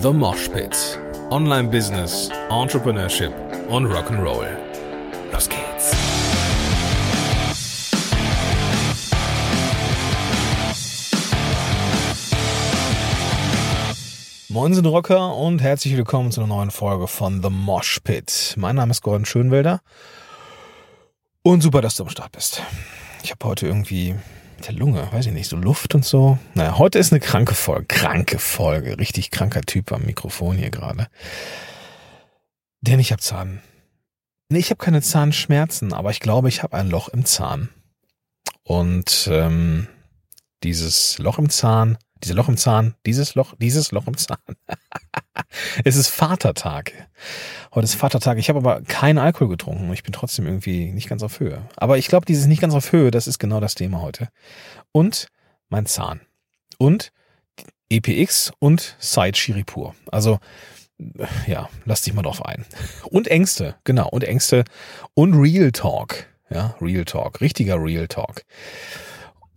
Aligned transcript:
The 0.00 0.12
Mosh 0.12 0.48
Pit. 0.48 1.00
Online 1.30 1.68
Business, 1.68 2.30
Entrepreneurship 2.50 3.32
und 3.68 3.86
Rock'n'Roll. 3.86 4.46
Los 5.32 5.48
geht's. 5.48 5.92
Moin 14.48 14.72
sind 14.72 14.86
Rocker 14.86 15.34
und 15.34 15.60
herzlich 15.60 15.96
willkommen 15.96 16.30
zu 16.30 16.42
einer 16.42 16.54
neuen 16.54 16.70
Folge 16.70 17.08
von 17.08 17.42
The 17.42 17.50
Mosh 17.50 17.98
Pit. 18.04 18.54
Mein 18.56 18.76
Name 18.76 18.92
ist 18.92 19.02
Gordon 19.02 19.24
Schönwelder 19.24 19.80
und 21.42 21.60
super, 21.60 21.80
dass 21.80 21.96
du 21.96 22.04
am 22.04 22.10
Start 22.10 22.30
bist. 22.30 22.62
Ich 23.24 23.32
habe 23.32 23.44
heute 23.44 23.66
irgendwie 23.66 24.14
der 24.66 24.74
Lunge, 24.74 25.08
weiß 25.12 25.26
ich 25.26 25.32
nicht, 25.32 25.48
so 25.48 25.56
Luft 25.56 25.94
und 25.94 26.04
so. 26.04 26.38
Naja, 26.54 26.78
heute 26.78 26.98
ist 26.98 27.12
eine 27.12 27.20
kranke 27.20 27.54
Folge, 27.54 27.86
kranke 27.86 28.38
Folge, 28.38 28.98
richtig 28.98 29.30
kranker 29.30 29.62
Typ 29.62 29.92
am 29.92 30.02
Mikrofon 30.02 30.56
hier 30.56 30.70
gerade. 30.70 31.08
Denn 32.80 33.00
ich 33.00 33.12
habe 33.12 33.22
Zahn. 33.22 33.60
Nee, 34.50 34.60
ich 34.60 34.70
habe 34.70 34.82
keine 34.82 35.02
Zahnschmerzen, 35.02 35.92
aber 35.92 36.10
ich 36.10 36.20
glaube, 36.20 36.48
ich 36.48 36.62
habe 36.62 36.76
ein 36.76 36.88
Loch 36.88 37.08
im 37.08 37.24
Zahn. 37.24 37.68
Und 38.62 39.28
ähm, 39.30 39.88
dieses 40.62 41.18
Loch 41.18 41.38
im 41.38 41.50
Zahn, 41.50 41.98
diese 42.22 42.34
Loch 42.34 42.48
im 42.48 42.56
Zahn, 42.56 42.94
dieses 43.06 43.34
Loch, 43.34 43.54
dieses 43.58 43.92
Loch 43.92 44.06
im 44.06 44.16
Zahn. 44.16 44.38
es 45.84 45.96
ist 45.96 46.08
Vatertag. 46.08 46.92
Heute 47.74 47.84
ist 47.84 47.94
Vatertag. 47.94 48.38
Ich 48.38 48.48
habe 48.48 48.58
aber 48.58 48.82
keinen 48.82 49.18
Alkohol 49.18 49.48
getrunken. 49.48 49.92
Ich 49.92 50.02
bin 50.02 50.12
trotzdem 50.12 50.46
irgendwie 50.46 50.92
nicht 50.92 51.08
ganz 51.08 51.22
auf 51.22 51.40
Höhe. 51.40 51.62
Aber 51.76 51.98
ich 51.98 52.08
glaube, 52.08 52.26
dieses 52.26 52.46
nicht 52.46 52.60
ganz 52.60 52.74
auf 52.74 52.92
Höhe, 52.92 53.10
das 53.10 53.26
ist 53.26 53.38
genau 53.38 53.60
das 53.60 53.74
Thema 53.74 54.00
heute. 54.00 54.28
Und 54.92 55.28
mein 55.68 55.86
Zahn. 55.86 56.20
Und 56.78 57.12
EPX 57.90 58.52
und 58.58 58.96
Side 58.98 59.36
Shiripur. 59.36 59.94
Also, 60.10 60.38
ja, 61.46 61.68
lass 61.84 62.02
dich 62.02 62.12
mal 62.14 62.22
drauf 62.22 62.44
ein. 62.44 62.64
Und 63.04 63.28
Ängste, 63.28 63.76
genau, 63.84 64.08
und 64.08 64.24
Ängste 64.24 64.64
und 65.14 65.34
Real 65.34 65.70
Talk. 65.70 66.26
Ja, 66.50 66.74
Real 66.80 67.04
Talk, 67.04 67.40
richtiger 67.40 67.76
Real 67.80 68.08
Talk. 68.08 68.42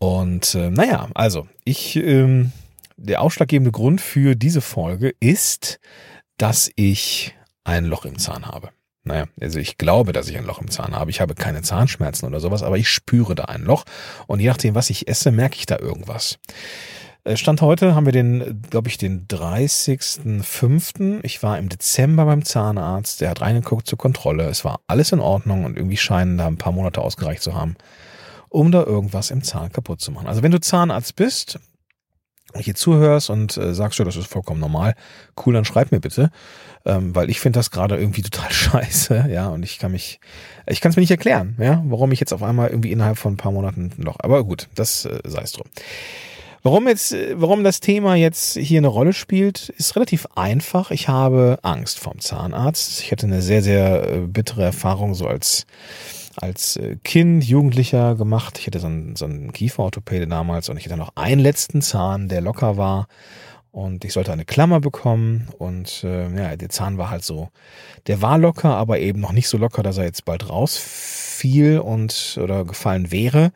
Und 0.01 0.55
äh, 0.55 0.71
naja, 0.71 1.09
also, 1.13 1.47
ich, 1.63 1.95
ähm, 1.95 2.51
der 2.97 3.21
ausschlaggebende 3.21 3.71
Grund 3.71 4.01
für 4.01 4.35
diese 4.35 4.61
Folge 4.61 5.13
ist, 5.19 5.79
dass 6.37 6.71
ich 6.75 7.35
ein 7.63 7.85
Loch 7.85 8.05
im 8.05 8.17
Zahn 8.17 8.47
habe. 8.47 8.71
Naja, 9.03 9.25
also 9.39 9.59
ich 9.59 9.77
glaube, 9.77 10.11
dass 10.11 10.27
ich 10.27 10.39
ein 10.39 10.45
Loch 10.45 10.59
im 10.59 10.71
Zahn 10.71 10.95
habe. 10.95 11.11
Ich 11.11 11.21
habe 11.21 11.35
keine 11.35 11.61
Zahnschmerzen 11.61 12.25
oder 12.25 12.39
sowas, 12.39 12.63
aber 12.63 12.79
ich 12.79 12.89
spüre 12.89 13.35
da 13.35 13.45
ein 13.45 13.61
Loch. 13.61 13.85
Und 14.25 14.39
je 14.39 14.47
nachdem, 14.47 14.73
was 14.73 14.89
ich 14.89 15.07
esse, 15.07 15.29
merke 15.29 15.57
ich 15.57 15.67
da 15.67 15.77
irgendwas. 15.77 16.39
Äh, 17.23 17.37
Stand 17.37 17.61
heute 17.61 17.93
haben 17.93 18.07
wir 18.07 18.11
den, 18.11 18.63
glaube 18.71 18.89
ich, 18.89 18.97
den 18.97 19.27
30.05. 19.27 21.19
Ich 21.21 21.43
war 21.43 21.59
im 21.59 21.69
Dezember 21.69 22.25
beim 22.25 22.43
Zahnarzt. 22.43 23.21
Der 23.21 23.29
hat 23.29 23.41
reingeguckt 23.41 23.85
zur 23.85 23.99
Kontrolle. 23.99 24.45
Es 24.45 24.65
war 24.65 24.79
alles 24.87 25.11
in 25.11 25.19
Ordnung 25.19 25.63
und 25.63 25.77
irgendwie 25.77 25.97
scheinen 25.97 26.39
da 26.39 26.47
ein 26.47 26.57
paar 26.57 26.73
Monate 26.73 27.01
ausgereicht 27.01 27.43
zu 27.43 27.53
haben, 27.53 27.75
um 28.51 28.71
da 28.71 28.83
irgendwas 28.83 29.31
im 29.31 29.43
Zahn 29.43 29.71
kaputt 29.71 30.01
zu 30.01 30.11
machen. 30.11 30.27
Also 30.27 30.43
wenn 30.43 30.51
du 30.51 30.59
Zahnarzt 30.59 31.15
bist, 31.15 31.57
hier 32.53 32.75
zuhörst 32.75 33.29
und 33.29 33.55
äh, 33.55 33.73
sagst, 33.73 33.97
ja, 33.97 34.05
das 34.05 34.17
ist 34.17 34.27
vollkommen 34.27 34.59
normal, 34.59 34.95
cool, 35.45 35.53
dann 35.53 35.63
schreib 35.63 35.91
mir 35.91 36.01
bitte, 36.01 36.31
ähm, 36.85 37.15
weil 37.15 37.29
ich 37.29 37.39
finde 37.39 37.59
das 37.59 37.71
gerade 37.71 37.97
irgendwie 37.97 38.21
total 38.29 38.51
scheiße, 38.51 39.27
ja, 39.31 39.47
und 39.47 39.63
ich 39.63 39.79
kann 39.79 39.93
mich, 39.93 40.19
ich 40.67 40.81
kann 40.81 40.89
es 40.89 40.97
mir 40.97 41.01
nicht 41.01 41.11
erklären, 41.11 41.55
ja, 41.59 41.81
warum 41.85 42.11
ich 42.11 42.19
jetzt 42.19 42.33
auf 42.33 42.43
einmal 42.43 42.69
irgendwie 42.69 42.91
innerhalb 42.91 43.17
von 43.17 43.33
ein 43.33 43.37
paar 43.37 43.53
Monaten 43.53 43.93
noch, 43.95 44.17
aber 44.19 44.43
gut, 44.43 44.67
das 44.75 45.05
äh, 45.05 45.19
sei 45.23 45.43
es 45.43 45.53
drum. 45.53 45.67
Warum 46.61 46.89
jetzt, 46.89 47.13
äh, 47.13 47.39
warum 47.39 47.63
das 47.63 47.79
Thema 47.79 48.15
jetzt 48.15 48.57
hier 48.57 48.79
eine 48.79 48.87
Rolle 48.87 49.13
spielt, 49.13 49.69
ist 49.69 49.95
relativ 49.95 50.27
einfach. 50.35 50.91
Ich 50.91 51.07
habe 51.07 51.57
Angst 51.63 51.97
vom 51.97 52.19
Zahnarzt. 52.19 53.01
Ich 53.01 53.11
hatte 53.11 53.25
eine 53.25 53.41
sehr, 53.41 53.63
sehr 53.63 54.07
äh, 54.07 54.17
bittere 54.27 54.63
Erfahrung 54.63 55.15
so 55.15 55.25
als 55.25 55.65
als 56.35 56.77
äh, 56.77 56.97
Kind, 57.03 57.43
Jugendlicher 57.43 58.15
gemacht. 58.15 58.57
Ich 58.59 58.67
hatte 58.67 58.79
so 58.79 58.87
einen, 58.87 59.15
so 59.15 59.25
einen 59.25 59.51
Kieferorthopäde 59.51 60.27
damals 60.27 60.69
und 60.69 60.77
ich 60.77 60.85
hatte 60.85 60.97
noch 60.97 61.15
einen 61.15 61.41
letzten 61.41 61.81
Zahn, 61.81 62.27
der 62.29 62.41
locker 62.41 62.77
war. 62.77 63.07
Und 63.71 64.03
ich 64.03 64.11
sollte 64.11 64.33
eine 64.33 64.43
Klammer 64.43 64.81
bekommen 64.81 65.47
und 65.57 66.03
äh, 66.03 66.29
ja, 66.35 66.57
der 66.57 66.67
Zahn 66.67 66.97
war 66.97 67.09
halt 67.09 67.23
so, 67.23 67.47
der 68.07 68.21
war 68.21 68.37
locker, 68.37 68.75
aber 68.75 68.99
eben 68.99 69.21
noch 69.21 69.31
nicht 69.31 69.47
so 69.47 69.57
locker, 69.57 69.81
dass 69.81 69.97
er 69.97 70.03
jetzt 70.03 70.25
bald 70.25 70.49
rausfiel 70.49 71.79
und 71.79 72.37
oder 72.41 72.65
gefallen 72.65 73.11
wäre. 73.11 73.53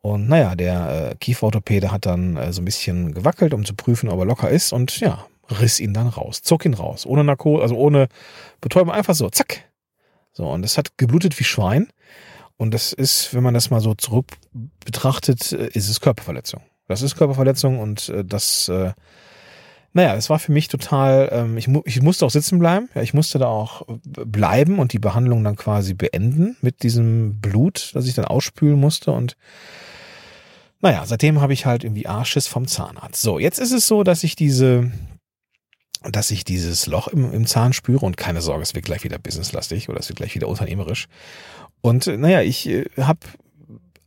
Und 0.00 0.28
naja, 0.28 0.56
der 0.56 1.10
äh, 1.12 1.16
Kieferorthopäde 1.16 1.92
hat 1.92 2.06
dann 2.06 2.36
äh, 2.36 2.52
so 2.52 2.60
ein 2.60 2.64
bisschen 2.64 3.14
gewackelt, 3.14 3.54
um 3.54 3.64
zu 3.64 3.74
prüfen, 3.74 4.08
ob 4.08 4.18
er 4.18 4.24
locker 4.24 4.50
ist 4.50 4.72
und 4.72 4.98
ja, 4.98 5.26
riss 5.60 5.78
ihn 5.78 5.94
dann 5.94 6.08
raus, 6.08 6.42
zog 6.42 6.64
ihn 6.64 6.74
raus, 6.74 7.06
ohne 7.06 7.22
Narkose, 7.22 7.62
also 7.62 7.76
ohne 7.76 8.08
Betäubung, 8.60 8.92
einfach 8.92 9.14
so, 9.14 9.30
zack. 9.30 9.64
So, 10.32 10.50
und 10.50 10.64
es 10.64 10.76
hat 10.76 10.98
geblutet 10.98 11.38
wie 11.38 11.44
Schwein. 11.44 11.88
Und 12.56 12.72
das 12.72 12.92
ist, 12.92 13.34
wenn 13.34 13.42
man 13.42 13.54
das 13.54 13.70
mal 13.70 13.80
so 13.80 13.94
zurück 13.94 14.26
betrachtet, 14.84 15.52
äh, 15.52 15.68
ist 15.68 15.88
es 15.88 16.00
Körperverletzung. 16.00 16.62
Das 16.88 17.02
ist 17.02 17.16
Körperverletzung 17.16 17.80
und 17.80 18.08
äh, 18.08 18.24
das, 18.24 18.68
äh, 18.68 18.92
naja, 19.92 20.14
es 20.14 20.30
war 20.30 20.38
für 20.38 20.52
mich 20.52 20.68
total, 20.68 21.28
ähm, 21.32 21.56
ich, 21.56 21.68
mu 21.68 21.82
ich 21.84 22.00
musste 22.00 22.24
auch 22.24 22.30
sitzen 22.30 22.58
bleiben, 22.58 22.88
ja, 22.94 23.02
ich 23.02 23.14
musste 23.14 23.38
da 23.38 23.46
auch 23.46 23.82
bleiben 24.04 24.78
und 24.78 24.92
die 24.92 24.98
Behandlung 24.98 25.42
dann 25.42 25.56
quasi 25.56 25.94
beenden 25.94 26.56
mit 26.60 26.82
diesem 26.82 27.40
Blut, 27.40 27.90
das 27.94 28.06
ich 28.06 28.14
dann 28.14 28.24
ausspülen 28.24 28.78
musste 28.78 29.12
und 29.12 29.36
naja, 30.80 31.04
seitdem 31.06 31.40
habe 31.40 31.52
ich 31.52 31.66
halt 31.66 31.84
irgendwie 31.84 32.06
Arsches 32.06 32.46
vom 32.46 32.68
Zahnarzt. 32.68 33.22
So, 33.22 33.38
jetzt 33.38 33.58
ist 33.58 33.72
es 33.72 33.86
so, 33.86 34.04
dass 34.04 34.22
ich 34.22 34.36
diese, 34.36 34.92
dass 36.02 36.30
ich 36.30 36.44
dieses 36.44 36.86
Loch 36.86 37.08
im, 37.08 37.32
im 37.32 37.46
Zahn 37.46 37.72
spüre 37.72 38.04
und 38.04 38.16
keine 38.16 38.42
Sorge, 38.42 38.62
es 38.62 38.74
wird 38.74 38.84
gleich 38.84 39.02
wieder 39.02 39.18
businesslastig 39.18 39.88
oder 39.88 39.98
es 39.98 40.08
wird 40.08 40.18
gleich 40.18 40.34
wieder 40.34 40.48
unternehmerisch. 40.48 41.08
Und 41.80 42.06
naja, 42.06 42.42
ich 42.42 42.68
äh, 42.68 42.84
habe 42.98 43.20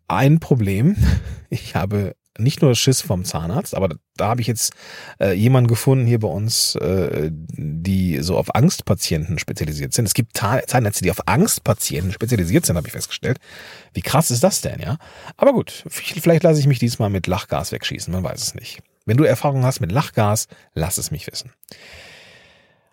ein 0.08 0.40
Problem. 0.40 0.96
Ich 1.52 1.74
habe 1.74 2.14
nicht 2.38 2.62
nur 2.62 2.76
Schiss 2.76 3.02
vom 3.02 3.26
Zahnarzt, 3.26 3.76
aber 3.76 3.96
da 4.16 4.28
habe 4.28 4.42
ich 4.42 4.48
jetzt 4.48 4.74
äh, 5.20 5.34
jemanden 5.34 5.68
gefunden 5.68 6.06
hier 6.06 6.20
bei 6.20 6.28
uns, 6.28 6.76
äh, 6.76 7.32
die 7.32 8.20
so 8.22 8.38
auf 8.38 8.56
Angstpatienten 8.56 9.40
spezialisiert 9.40 9.94
sind. 9.94 10.06
Es 10.06 10.14
gibt 10.14 10.38
Zahnärzte, 10.38 11.04
die 11.04 11.12
auf 11.12 11.28
Angstpatienten 11.28 12.12
spezialisiert 12.12 12.66
sind, 12.66 12.78
habe 12.78 12.88
ich 12.88 12.94
festgestellt. 12.94 13.40
Wie 13.94 14.02
krass 14.02 14.32
ist 14.32 14.44
das 14.44 14.62
denn, 14.62 14.80
ja? 14.80 14.98
Aber 15.38 15.54
gut, 15.54 15.84
vielleicht 15.90 16.44
lasse 16.44 16.60
ich 16.60 16.68
mich 16.68 16.80
diesmal 16.80 17.10
mit 17.10 17.28
Lachgas 17.28 17.72
wegschießen, 17.72 18.14
man 18.14 18.24
weiß 18.24 18.42
es 18.42 18.56
nicht. 18.56 18.82
Wenn 19.06 19.18
du 19.18 19.24
Erfahrung 19.24 19.64
hast 19.64 19.80
mit 19.80 19.92
Lachgas, 19.92 20.48
lass 20.74 20.98
es 20.98 21.12
mich 21.12 21.26
wissen. 21.26 21.52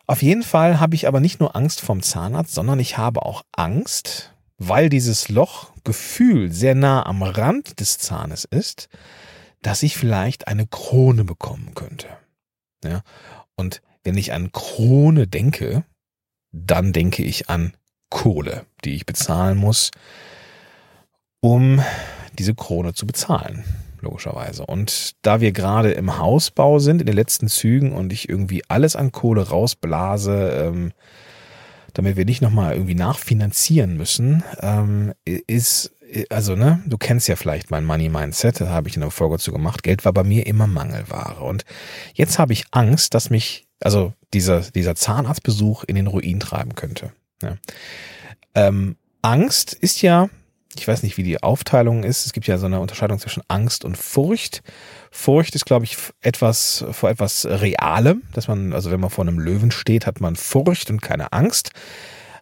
Auf 0.07 0.23
jeden 0.23 0.45
Fall 0.45 0.79
habe 0.79 0.95
ich 0.95 1.09
aber 1.09 1.21
nicht 1.21 1.41
nur 1.41 1.57
Angst 1.57 1.81
vom 1.81 2.03
Zahnarzt, 2.03 2.55
sondern 2.55 2.79
ich 2.79 2.97
habe 2.97 3.23
auch 3.23 3.43
Angst, 3.53 4.33
weil 4.59 4.89
dieses 4.89 5.29
Lochgefühl 5.29 6.51
sehr 6.51 6.75
nah 6.75 7.05
am 7.05 7.23
Rand 7.23 7.81
des 7.81 7.99
Zahnes 7.99 8.45
ist, 8.45 8.89
dass 9.63 9.83
ich 9.83 9.97
vielleicht 9.97 10.49
eine 10.49 10.67
Krone 10.67 11.25
bekommen 11.25 11.75
könnte. 11.75 12.09
Ja? 12.85 13.03
Und 13.57 13.83
wenn 14.05 14.17
ich 14.17 14.33
an 14.33 14.53
Krone 14.53 15.27
denke, 15.27 15.85
dann 16.53 16.93
denke 16.93 17.23
ich 17.23 17.51
an 17.51 17.75
Kohle, 18.11 18.65
die 18.85 18.95
ich 18.95 19.05
bezahlen 19.05 19.59
muss, 19.59 19.91
um 21.41 21.83
diese 22.39 22.55
Krone 22.55 22.95
zu 22.95 23.07
bezahlen, 23.07 23.65
logischerweise. 24.01 24.65
Und 24.65 25.17
da 25.23 25.41
wir 25.41 25.53
gerade 25.53 25.93
im 25.93 26.19
Hausbau 26.19 26.79
sind, 26.79 27.01
in 27.01 27.07
den 27.07 27.17
letzten 27.17 27.49
Zügen 27.49 27.93
und 27.93 28.13
ich 28.13 28.29
irgendwie 28.29 28.63
alles 28.69 28.97
an 28.97 29.13
Kohle 29.13 29.49
rausblase, 29.49 30.51
ähm, 30.67 30.93
damit 31.97 32.17
wir 32.17 32.27
nicht 32.27 32.43
nochmal 32.43 32.75
irgendwie 32.75 32.95
nachfinanzieren 32.95 33.97
müssen, 33.97 34.45
ähm, 34.61 35.15
ist, 35.25 35.93
also 36.29 36.55
ne, 36.55 36.83
du 36.85 36.99
kennst 36.99 37.27
ja 37.27 37.37
vielleicht 37.37 37.71
mein 37.71 37.87
Money 37.87 38.11
Mindset, 38.11 38.61
da 38.61 38.69
habe 38.69 38.91
ich 38.91 38.97
in 38.97 39.01
der 39.01 39.11
Folge 39.11 39.39
zu 39.39 39.51
gemacht, 39.51 39.83
Geld 39.83 40.05
war 40.05 40.13
bei 40.13 40.23
mir 40.23 40.47
immer 40.47 40.67
Mangelware. 40.67 41.43
Und 41.43 41.65
jetzt 42.13 42.39
habe 42.39 42.53
ich 42.53 42.67
Angst, 42.71 43.15
dass 43.15 43.31
mich, 43.31 43.67
also 43.81 44.13
dieser, 44.35 44.61
dieser 44.61 44.95
Zahnarztbesuch 44.95 45.85
in 45.85 45.97
den 45.97 46.07
Ruin 46.07 46.39
treiben 46.39 46.75
könnte. 46.75 47.13
Ja. 47.43 47.57
Ähm, 48.55 48.97
Angst 49.23 49.73
ist 49.73 50.03
ja, 50.03 50.29
ich 50.81 50.89
weiß 50.89 51.03
nicht, 51.03 51.17
wie 51.17 51.23
die 51.23 51.43
Aufteilung 51.43 52.03
ist. 52.03 52.27
Es 52.27 52.33
gibt 52.33 52.47
ja 52.47 52.59
so 52.59 52.67
eine 52.67 52.81
Unterscheidung 52.81 53.19
zwischen 53.19 53.43
Angst 53.49 53.85
und 53.85 53.97
Furcht. 53.97 54.63
Furcht 55.11 55.55
ist, 55.55 55.67
glaube 55.67 55.85
ich, 55.85 55.97
etwas 56.21 56.85
vor 56.93 57.11
etwas 57.11 57.47
Realem, 57.47 58.23
dass 58.33 58.49
man, 58.49 58.73
also 58.73 58.91
wenn 58.91 59.01
man 59.01 59.11
vor 59.11 59.25
einem 59.25 59.39
Löwen 59.39 59.71
steht, 59.71 60.07
hat 60.07 60.21
man 60.21 60.37
Furcht 60.37 60.91
und 60.91 61.03
keine 61.03 61.33
Angst. 61.33 61.73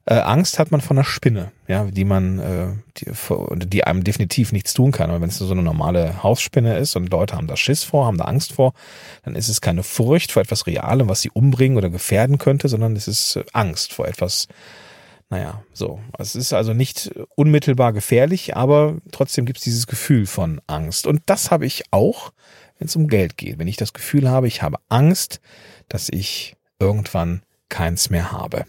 Äh, 0.06 0.16
Angst 0.16 0.58
hat 0.58 0.70
man 0.70 0.82
von 0.82 0.98
einer 0.98 1.04
Spinne, 1.04 1.50
ja, 1.66 1.84
die 1.84 2.04
man, 2.04 2.38
äh, 2.38 2.66
die, 2.98 3.66
die 3.66 3.84
einem 3.84 4.04
definitiv 4.04 4.52
nichts 4.52 4.74
tun 4.74 4.92
kann. 4.92 5.08
Aber 5.08 5.22
wenn 5.22 5.30
es 5.30 5.38
so 5.38 5.50
eine 5.50 5.62
normale 5.62 6.22
Hausspinne 6.22 6.76
ist 6.76 6.94
und 6.94 7.10
Leute 7.10 7.36
haben 7.36 7.46
da 7.46 7.56
Schiss 7.56 7.84
vor, 7.84 8.04
haben 8.04 8.18
da 8.18 8.24
Angst 8.24 8.52
vor, 8.52 8.74
dann 9.24 9.34
ist 9.34 9.48
es 9.48 9.62
keine 9.62 9.82
Furcht 9.82 10.30
vor 10.30 10.42
etwas 10.42 10.66
Realem, 10.66 11.08
was 11.08 11.22
sie 11.22 11.30
umbringen 11.30 11.78
oder 11.78 11.88
gefährden 11.88 12.36
könnte, 12.36 12.68
sondern 12.68 12.96
es 12.96 13.08
ist 13.08 13.36
äh, 13.36 13.44
Angst 13.54 13.94
vor 13.94 14.06
etwas 14.06 14.48
naja, 15.34 15.64
so. 15.72 15.98
Es 16.16 16.36
ist 16.36 16.52
also 16.52 16.74
nicht 16.74 17.10
unmittelbar 17.34 17.92
gefährlich, 17.92 18.54
aber 18.54 18.98
trotzdem 19.10 19.46
gibt 19.46 19.58
es 19.58 19.64
dieses 19.64 19.88
Gefühl 19.88 20.26
von 20.26 20.60
Angst. 20.68 21.08
Und 21.08 21.22
das 21.26 21.50
habe 21.50 21.66
ich 21.66 21.82
auch, 21.90 22.32
wenn 22.78 22.86
es 22.86 22.94
um 22.94 23.08
Geld 23.08 23.36
geht. 23.36 23.58
Wenn 23.58 23.66
ich 23.66 23.76
das 23.76 23.92
Gefühl 23.92 24.30
habe, 24.30 24.46
ich 24.46 24.62
habe 24.62 24.78
Angst, 24.88 25.40
dass 25.88 26.08
ich 26.08 26.54
irgendwann 26.78 27.42
keins 27.68 28.10
mehr 28.10 28.30
habe. 28.30 28.64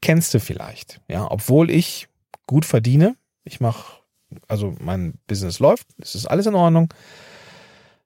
Kennst 0.00 0.34
du 0.34 0.40
vielleicht, 0.40 1.00
ja, 1.06 1.30
obwohl 1.30 1.70
ich 1.70 2.08
gut 2.48 2.64
verdiene, 2.64 3.14
ich 3.44 3.60
mache, 3.60 4.00
also 4.48 4.74
mein 4.80 5.14
Business 5.28 5.60
läuft, 5.60 5.86
es 5.98 6.16
ist 6.16 6.26
alles 6.26 6.46
in 6.46 6.56
Ordnung, 6.56 6.92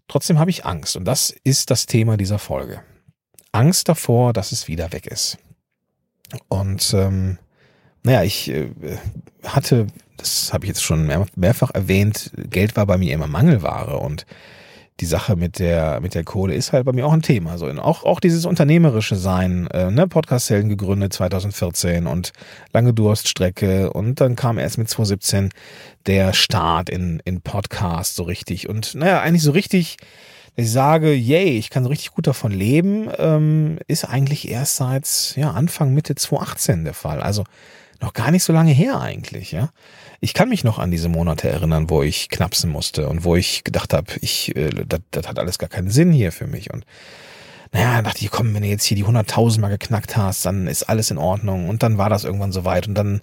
trotzdem 0.08 0.38
habe 0.38 0.50
ich 0.50 0.66
Angst 0.66 0.94
und 0.94 1.06
das 1.06 1.30
ist 1.42 1.70
das 1.70 1.86
Thema 1.86 2.18
dieser 2.18 2.38
Folge. 2.38 2.82
Angst 3.52 3.88
davor, 3.88 4.34
dass 4.34 4.52
es 4.52 4.68
wieder 4.68 4.92
weg 4.92 5.06
ist. 5.06 5.38
Und 6.48 6.92
ähm, 6.92 7.38
naja, 8.06 8.22
ich 8.22 8.48
äh, 8.48 8.68
hatte, 9.44 9.88
das 10.16 10.52
habe 10.52 10.64
ich 10.64 10.68
jetzt 10.68 10.82
schon 10.82 11.06
mehr, 11.06 11.26
mehrfach 11.34 11.72
erwähnt, 11.74 12.30
Geld 12.50 12.76
war 12.76 12.86
bei 12.86 12.98
mir 12.98 13.12
immer 13.12 13.26
Mangelware 13.26 13.98
und 13.98 14.26
die 15.00 15.06
Sache 15.06 15.34
mit 15.34 15.58
der 15.58 16.00
mit 16.00 16.14
der 16.14 16.24
Kohle 16.24 16.54
ist 16.54 16.72
halt 16.72 16.86
bei 16.86 16.92
mir 16.92 17.04
auch 17.04 17.12
ein 17.12 17.20
Thema. 17.20 17.58
So 17.58 17.66
auch 17.66 18.04
auch 18.04 18.20
dieses 18.20 18.46
unternehmerische 18.46 19.16
Sein, 19.16 19.66
äh, 19.72 19.90
ne 19.90 20.06
Podcast-Helden 20.06 20.70
gegründet 20.70 21.12
2014 21.12 22.06
und 22.06 22.32
lange 22.72 22.94
Durststrecke 22.94 23.92
und 23.92 24.20
dann 24.20 24.36
kam 24.36 24.56
erst 24.56 24.78
mit 24.78 24.88
2017 24.88 25.50
der 26.06 26.32
Start 26.32 26.88
in 26.88 27.20
in 27.24 27.40
Podcast 27.40 28.14
so 28.14 28.22
richtig 28.22 28.68
und 28.68 28.94
naja 28.94 29.20
eigentlich 29.20 29.42
so 29.42 29.50
richtig 29.50 29.96
ich 30.58 30.70
sage, 30.72 31.12
yay, 31.12 31.58
ich 31.58 31.68
kann 31.68 31.82
so 31.82 31.90
richtig 31.90 32.12
gut 32.12 32.26
davon 32.26 32.50
leben, 32.50 33.10
ähm, 33.18 33.78
ist 33.88 34.06
eigentlich 34.06 34.48
erst 34.48 34.76
seit 34.76 35.34
ja, 35.36 35.50
Anfang, 35.50 35.92
Mitte 35.92 36.14
2018 36.14 36.84
der 36.84 36.94
Fall. 36.94 37.20
Also 37.20 37.44
noch 38.00 38.12
gar 38.12 38.30
nicht 38.30 38.44
so 38.44 38.52
lange 38.52 38.72
her 38.72 39.00
eigentlich, 39.00 39.52
ja. 39.52 39.70
Ich 40.20 40.34
kann 40.34 40.48
mich 40.48 40.64
noch 40.64 40.78
an 40.78 40.90
diese 40.90 41.08
Monate 41.08 41.48
erinnern, 41.48 41.90
wo 41.90 42.02
ich 42.02 42.28
knapsen 42.28 42.70
musste 42.70 43.08
und 43.08 43.24
wo 43.24 43.36
ich 43.36 43.64
gedacht 43.64 43.92
habe, 43.92 44.12
ich, 44.20 44.56
äh, 44.56 44.70
das, 44.86 45.26
hat 45.26 45.38
alles 45.38 45.58
gar 45.58 45.68
keinen 45.68 45.90
Sinn 45.90 46.12
hier 46.12 46.32
für 46.32 46.46
mich. 46.46 46.72
Und 46.72 46.86
naja, 47.72 48.00
dachte 48.00 48.24
ich, 48.24 48.30
komm, 48.30 48.54
wenn 48.54 48.62
du 48.62 48.68
jetzt 48.68 48.84
hier 48.84 48.96
die 48.96 49.04
100.000 49.04 49.60
mal 49.60 49.68
geknackt 49.68 50.16
hast, 50.16 50.46
dann 50.46 50.66
ist 50.66 50.84
alles 50.84 51.10
in 51.10 51.18
Ordnung. 51.18 51.68
Und 51.68 51.82
dann 51.82 51.98
war 51.98 52.08
das 52.08 52.24
irgendwann 52.24 52.52
soweit. 52.52 52.88
Und 52.88 52.94
dann 52.94 53.20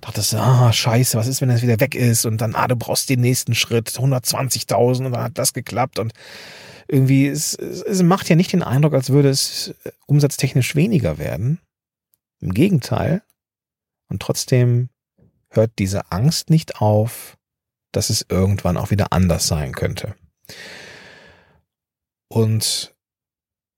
dachte 0.00 0.20
ich, 0.20 0.34
ah, 0.34 0.72
scheiße, 0.72 1.18
was 1.18 1.26
ist, 1.26 1.40
wenn 1.40 1.48
das 1.48 1.62
wieder 1.62 1.80
weg 1.80 1.94
ist? 1.94 2.26
Und 2.26 2.40
dann, 2.40 2.54
ah, 2.54 2.68
du 2.68 2.76
brauchst 2.76 3.08
den 3.08 3.20
nächsten 3.20 3.54
Schritt, 3.54 3.88
120.000 3.88 5.06
und 5.06 5.12
dann 5.12 5.22
hat 5.22 5.38
das 5.38 5.52
geklappt. 5.52 5.98
Und 5.98 6.12
irgendwie, 6.88 7.26
es, 7.26 7.54
es 7.54 8.02
macht 8.02 8.28
ja 8.28 8.36
nicht 8.36 8.52
den 8.52 8.62
Eindruck, 8.62 8.94
als 8.94 9.10
würde 9.10 9.30
es 9.30 9.74
äh, 9.84 9.90
umsatztechnisch 10.06 10.76
weniger 10.76 11.18
werden. 11.18 11.58
Im 12.40 12.54
Gegenteil. 12.54 13.22
Und 14.08 14.22
trotzdem 14.22 14.88
hört 15.50 15.72
diese 15.78 16.12
Angst 16.12 16.50
nicht 16.50 16.80
auf, 16.80 17.36
dass 17.92 18.10
es 18.10 18.26
irgendwann 18.28 18.76
auch 18.76 18.90
wieder 18.90 19.12
anders 19.12 19.46
sein 19.46 19.72
könnte. 19.72 20.14
Und 22.28 22.94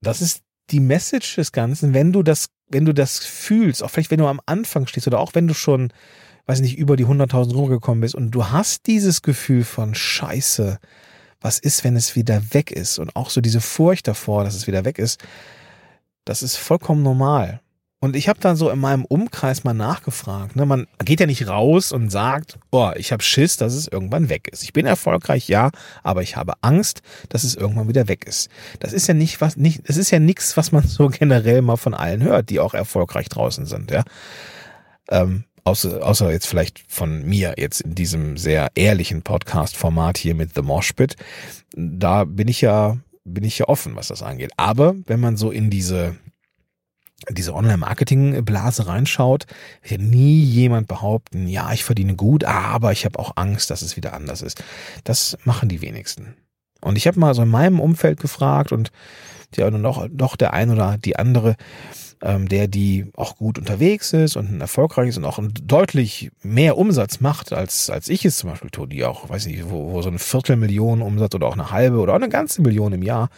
das 0.01 0.21
ist 0.21 0.43
die 0.69 0.79
Message 0.79 1.35
des 1.35 1.51
Ganzen, 1.51 1.93
wenn 1.93 2.11
du 2.11 2.23
das, 2.23 2.47
wenn 2.67 2.85
du 2.85 2.93
das 2.93 3.19
fühlst, 3.19 3.83
auch 3.83 3.89
vielleicht 3.89 4.11
wenn 4.11 4.19
du 4.19 4.27
am 4.27 4.41
Anfang 4.45 4.87
stehst 4.87 5.07
oder 5.07 5.19
auch 5.19 5.35
wenn 5.35 5.47
du 5.47 5.53
schon, 5.53 5.91
weiß 6.45 6.61
nicht, 6.61 6.77
über 6.77 6.95
die 6.95 7.05
100.000 7.05 7.53
rumgekommen 7.53 8.01
bist 8.01 8.15
und 8.15 8.31
du 8.31 8.49
hast 8.49 8.87
dieses 8.87 9.21
Gefühl 9.21 9.63
von 9.63 9.95
Scheiße, 9.95 10.79
was 11.41 11.59
ist, 11.59 11.83
wenn 11.83 11.95
es 11.95 12.15
wieder 12.15 12.53
weg 12.53 12.71
ist? 12.71 12.99
Und 12.99 13.15
auch 13.15 13.29
so 13.29 13.41
diese 13.41 13.61
Furcht 13.61 14.07
davor, 14.07 14.43
dass 14.43 14.55
es 14.55 14.67
wieder 14.67 14.85
weg 14.85 14.99
ist, 14.99 15.23
das 16.25 16.43
ist 16.43 16.57
vollkommen 16.57 17.01
normal. 17.01 17.61
Und 18.01 18.15
ich 18.15 18.29
habe 18.29 18.39
dann 18.39 18.55
so 18.55 18.69
in 18.69 18.79
meinem 18.79 19.03
Umkreis 19.03 19.65
mal 19.65 19.73
nachgefragt. 19.73 20.55
Ne? 20.55 20.65
Man 20.65 20.87
geht 21.03 21.19
ja 21.19 21.25
nicht 21.25 21.49
raus 21.49 21.91
und 21.91 22.09
sagt, 22.09 22.57
oh, 22.71 22.91
ich 22.95 23.11
habe 23.11 23.21
Schiss, 23.21 23.57
dass 23.57 23.73
es 23.73 23.89
irgendwann 23.89 24.29
weg 24.29 24.47
ist. 24.47 24.63
Ich 24.63 24.71
bin 24.71 24.85
erfolgreich, 24.85 25.49
ja, 25.49 25.69
aber 26.01 26.21
ich 26.21 26.37
habe 26.37 26.53
Angst, 26.61 27.01
dass 27.27 27.43
es 27.43 27.55
irgendwann 27.55 27.89
wieder 27.89 28.07
weg 28.07 28.25
ist. 28.25 28.49
Das 28.79 28.93
ist 28.93 29.07
ja 29.07 29.13
nicht 29.13 29.41
was, 29.41 29.57
nicht, 29.57 29.81
es 29.83 29.97
ist 29.97 30.11
ja 30.11 30.19
nichts, 30.19 30.55
was 30.55 30.71
man 30.71 30.87
so 30.87 31.09
generell 31.19 31.61
mal 31.61 31.75
von 31.75 31.93
allen 31.93 32.23
hört, 32.23 32.49
die 32.49 32.61
auch 32.61 32.73
erfolgreich 32.73 33.27
draußen 33.27 33.65
sind. 33.65 33.91
Ja, 33.91 34.03
ähm, 35.09 35.43
außer, 35.65 36.01
außer 36.01 36.31
jetzt 36.31 36.47
vielleicht 36.47 36.81
von 36.87 37.25
mir 37.25 37.55
jetzt 37.57 37.81
in 37.81 37.95
diesem 37.95 38.37
sehr 38.37 38.69
ehrlichen 38.75 39.23
Podcast-Format 39.23 40.17
hier 40.17 40.35
mit 40.35 40.55
The 40.55 40.61
Moshpit, 40.61 41.17
da 41.75 42.23
bin 42.23 42.47
ich 42.47 42.61
ja, 42.61 42.97
bin 43.25 43.43
ich 43.43 43.59
ja 43.59 43.67
offen, 43.67 43.97
was 43.97 44.07
das 44.07 44.23
angeht. 44.23 44.51
Aber 44.55 44.95
wenn 45.05 45.19
man 45.19 45.35
so 45.35 45.51
in 45.51 45.69
diese 45.69 46.15
diese 47.29 47.53
Online-Marketing-Blase 47.53 48.87
reinschaut, 48.87 49.45
wird 49.83 50.01
nie 50.01 50.41
jemand 50.41 50.87
behaupten, 50.87 51.47
ja, 51.47 51.71
ich 51.73 51.83
verdiene 51.83 52.15
gut, 52.15 52.43
aber 52.43 52.91
ich 52.91 53.05
habe 53.05 53.19
auch 53.19 53.33
Angst, 53.35 53.69
dass 53.69 53.81
es 53.81 53.97
wieder 53.97 54.13
anders 54.13 54.41
ist. 54.41 54.63
Das 55.03 55.37
machen 55.43 55.69
die 55.69 55.81
wenigsten. 55.81 56.35
Und 56.81 56.97
ich 56.97 57.07
habe 57.07 57.19
mal 57.19 57.33
so 57.33 57.41
in 57.41 57.49
meinem 57.49 57.79
Umfeld 57.79 58.19
gefragt 58.19 58.71
und 58.71 58.91
ja, 59.55 59.69
noch, 59.69 60.07
doch 60.11 60.35
der 60.35 60.53
ein 60.53 60.69
oder 60.69 60.97
die 60.97 61.17
andere, 61.17 61.55
ähm, 62.21 62.49
der 62.49 62.67
die 62.67 63.05
auch 63.15 63.37
gut 63.37 63.57
unterwegs 63.57 64.13
ist 64.13 64.35
und 64.35 64.59
erfolgreich 64.59 65.09
ist 65.09 65.17
und 65.17 65.25
auch 65.25 65.39
deutlich 65.63 66.31
mehr 66.41 66.77
Umsatz 66.77 67.21
macht, 67.21 67.53
als, 67.53 67.89
als 67.89 68.09
ich 68.09 68.25
es 68.25 68.37
zum 68.37 68.49
Beispiel 68.49 68.69
tue, 68.69 68.87
die 68.87 69.05
auch, 69.05 69.29
weiß 69.29 69.45
nicht, 69.45 69.69
wo, 69.69 69.91
wo 69.91 70.01
so 70.01 70.09
eine 70.09 70.19
Viertelmillion 70.19 71.01
Umsatz 71.01 71.35
oder 71.35 71.47
auch 71.47 71.53
eine 71.53 71.71
halbe 71.71 71.99
oder 71.99 72.13
auch 72.13 72.17
eine 72.17 72.29
ganze 72.29 72.61
Million 72.61 72.93
im 72.93 73.03
Jahr 73.03 73.29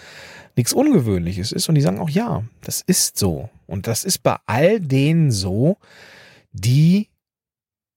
nichts 0.56 0.74
Ungewöhnliches 0.74 1.52
ist. 1.52 1.70
Und 1.70 1.76
die 1.76 1.82
sagen 1.82 2.00
auch, 2.00 2.10
ja, 2.10 2.44
das 2.62 2.82
ist 2.82 3.18
so. 3.18 3.50
Und 3.68 3.88
das 3.88 4.04
ist 4.04 4.24
bei 4.24 4.38
all 4.48 4.80
denen 4.80 5.32
so, 5.32 5.78
die 6.52 7.08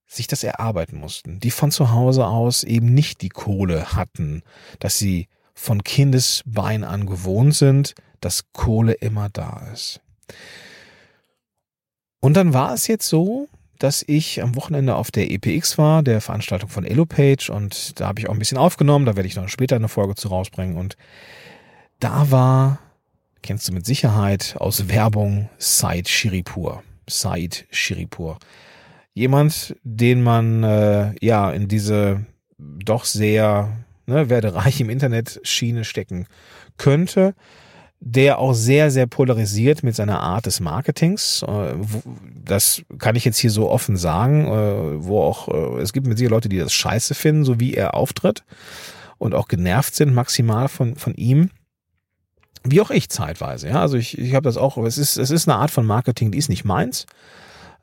sich 0.06 0.26
das 0.26 0.44
erarbeiten 0.44 0.98
mussten, 0.98 1.40
die 1.40 1.50
von 1.50 1.70
zu 1.70 1.90
Hause 1.90 2.26
aus 2.26 2.62
eben 2.62 2.94
nicht 2.94 3.22
die 3.22 3.30
Kohle 3.30 3.94
hatten, 3.94 4.42
dass 4.78 4.98
sie 4.98 5.28
von 5.54 5.82
Kindesbein 5.82 6.84
an 6.84 7.06
gewohnt 7.06 7.54
sind, 7.54 7.94
dass 8.20 8.52
Kohle 8.52 8.92
immer 8.92 9.28
da 9.28 9.66
ist. 9.72 10.00
Und 12.24 12.38
dann 12.38 12.54
war 12.54 12.72
es 12.72 12.86
jetzt 12.86 13.06
so, 13.06 13.48
dass 13.78 14.02
ich 14.06 14.42
am 14.42 14.56
Wochenende 14.56 14.94
auf 14.94 15.10
der 15.10 15.30
EPX 15.30 15.76
war, 15.76 16.02
der 16.02 16.22
Veranstaltung 16.22 16.70
von 16.70 16.86
Elopage, 16.86 17.50
und 17.50 18.00
da 18.00 18.06
habe 18.06 18.18
ich 18.18 18.30
auch 18.30 18.32
ein 18.32 18.38
bisschen 18.38 18.56
aufgenommen, 18.56 19.04
da 19.04 19.14
werde 19.14 19.26
ich 19.26 19.36
noch 19.36 19.46
später 19.50 19.76
eine 19.76 19.88
Folge 19.88 20.14
zu 20.14 20.28
rausbringen. 20.28 20.78
Und 20.78 20.96
da 22.00 22.30
war, 22.30 22.78
kennst 23.42 23.68
du 23.68 23.74
mit 23.74 23.84
Sicherheit 23.84 24.56
aus 24.58 24.88
Werbung, 24.88 25.50
Said 25.58 26.08
Shiripur. 26.08 26.82
Said 27.06 27.66
Shiripur. 27.70 28.38
Jemand, 29.12 29.76
den 29.82 30.22
man 30.22 30.64
äh, 30.64 31.12
ja 31.20 31.50
in 31.50 31.68
diese 31.68 32.24
doch 32.56 33.04
sehr 33.04 33.70
ne, 34.06 34.30
werde 34.30 34.54
reich 34.54 34.80
im 34.80 34.88
Internet 34.88 35.40
Schiene 35.42 35.84
stecken 35.84 36.26
könnte 36.78 37.34
der 38.06 38.38
auch 38.38 38.52
sehr, 38.52 38.90
sehr 38.90 39.06
polarisiert 39.06 39.82
mit 39.82 39.96
seiner 39.96 40.20
Art 40.20 40.44
des 40.44 40.60
Marketings. 40.60 41.42
Äh, 41.42 41.74
das 42.44 42.82
kann 42.98 43.16
ich 43.16 43.24
jetzt 43.24 43.38
hier 43.38 43.50
so 43.50 43.70
offen 43.70 43.96
sagen, 43.96 44.46
äh, 44.46 45.04
wo 45.04 45.22
auch, 45.22 45.48
äh, 45.48 45.80
es 45.80 45.94
gibt 45.94 46.06
mit 46.06 46.18
sicher 46.18 46.30
Leute, 46.30 46.50
die 46.50 46.58
das 46.58 46.74
scheiße 46.74 47.14
finden, 47.14 47.44
so 47.44 47.60
wie 47.60 47.72
er 47.72 47.94
auftritt 47.94 48.44
und 49.16 49.34
auch 49.34 49.48
genervt 49.48 49.94
sind 49.94 50.12
maximal 50.12 50.68
von, 50.68 50.96
von 50.96 51.14
ihm. 51.14 51.50
Wie 52.62 52.82
auch 52.82 52.90
ich 52.90 53.08
zeitweise, 53.08 53.68
ja. 53.68 53.80
Also 53.80 53.96
ich, 53.96 54.18
ich 54.18 54.34
habe 54.34 54.44
das 54.44 54.58
auch, 54.58 54.76
es 54.78 54.98
ist, 54.98 55.16
es 55.16 55.30
ist 55.30 55.48
eine 55.48 55.58
Art 55.58 55.70
von 55.70 55.86
Marketing, 55.86 56.30
die 56.30 56.38
ist 56.38 56.50
nicht 56.50 56.64
meins. 56.64 57.06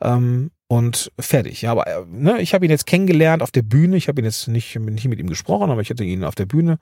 Ähm, 0.01 0.51
und 0.71 1.11
fertig. 1.19 1.63
Ja, 1.63 1.71
aber 1.73 2.05
ne, 2.09 2.39
ich 2.41 2.53
habe 2.53 2.63
ihn 2.63 2.71
jetzt 2.71 2.85
kennengelernt 2.85 3.43
auf 3.43 3.51
der 3.51 3.61
Bühne. 3.61 3.97
Ich 3.97 4.07
habe 4.07 4.21
ihn 4.21 4.23
jetzt 4.23 4.47
nicht, 4.47 4.79
nicht 4.79 5.05
mit 5.05 5.19
ihm 5.19 5.27
gesprochen, 5.27 5.69
aber 5.69 5.81
ich 5.81 5.89
hatte 5.89 6.05
ihn 6.05 6.23
auf 6.23 6.33
der 6.33 6.45
Bühne 6.45 6.79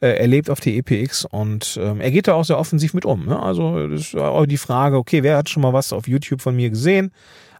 äh, 0.00 0.10
erlebt 0.10 0.50
auf 0.50 0.60
die 0.60 0.78
EPX 0.78 1.24
und 1.24 1.76
ähm, 1.82 2.00
er 2.00 2.12
geht 2.12 2.28
da 2.28 2.34
auch 2.34 2.44
sehr 2.44 2.60
offensiv 2.60 2.94
mit 2.94 3.04
um. 3.04 3.26
Ne? 3.26 3.36
Also 3.36 3.88
das 3.88 4.02
ist 4.02 4.14
auch 4.14 4.46
die 4.46 4.56
Frage, 4.56 4.98
okay, 4.98 5.24
wer 5.24 5.36
hat 5.36 5.48
schon 5.48 5.64
mal 5.64 5.72
was 5.72 5.92
auf 5.92 6.06
YouTube 6.06 6.42
von 6.42 6.54
mir 6.54 6.70
gesehen? 6.70 7.10